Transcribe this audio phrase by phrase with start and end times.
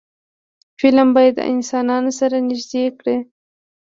[0.79, 3.17] فلم باید انسانان سره نږدې کړي